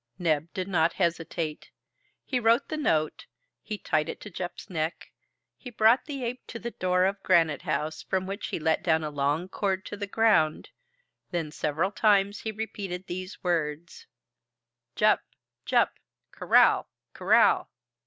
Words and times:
Neb 0.17 0.51
did 0.55 0.67
not 0.67 0.93
hesitate. 0.93 1.69
He 2.25 2.39
wrote 2.39 2.69
the 2.69 2.75
note, 2.75 3.27
he 3.61 3.77
tied 3.77 4.09
it 4.09 4.19
to 4.21 4.31
Jup's 4.31 4.67
neck, 4.67 5.11
he 5.55 5.69
brought 5.69 6.05
the 6.05 6.23
ape 6.23 6.41
to 6.47 6.57
the 6.57 6.71
door 6.71 7.05
of 7.05 7.21
Granite 7.21 7.61
House, 7.61 8.01
from 8.01 8.25
which 8.25 8.47
he 8.47 8.57
let 8.57 8.81
down 8.81 9.03
a 9.03 9.11
long 9.11 9.47
cord 9.47 9.85
to 9.85 9.95
the 9.95 10.07
ground; 10.07 10.71
then, 11.29 11.51
several 11.51 11.91
times 11.91 12.39
he 12.39 12.51
repeated 12.51 13.05
these 13.05 13.43
words, 13.43 14.07
"Jup 14.95 15.21
Jup! 15.67 15.91
corral, 16.31 16.89
corral!" 17.13 17.69